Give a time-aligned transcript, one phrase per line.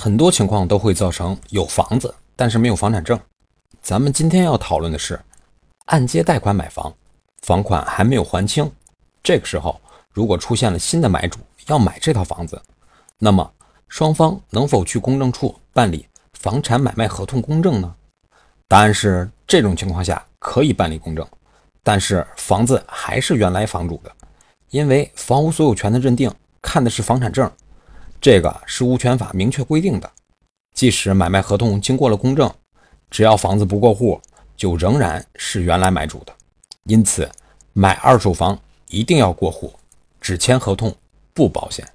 [0.00, 3.18] 很多情况都会造成有房子，但是没有房产证。
[3.82, 5.18] 咱们今天要讨论的是，
[5.86, 6.94] 按揭贷款买房，
[7.42, 8.70] 房款还没有还清，
[9.24, 9.80] 这个时候
[10.12, 12.62] 如果出现了新的买主要买这套房子，
[13.18, 13.52] 那么
[13.88, 17.92] 双方能否去公证处办理房产买卖合同公证呢？
[18.68, 21.26] 答案是，这种情况下可以办理公证，
[21.82, 24.12] 但是房子还是原来房主的，
[24.70, 27.50] 因为房屋所有权的认定看的是房产证。
[28.20, 30.10] 这个是物权法明确规定的，
[30.74, 32.52] 即使买卖合同经过了公证，
[33.10, 34.20] 只要房子不过户，
[34.56, 36.34] 就仍然是原来买主的。
[36.84, 37.30] 因此，
[37.72, 39.72] 买二手房一定要过户，
[40.20, 40.94] 只签合同
[41.32, 41.86] 不保险。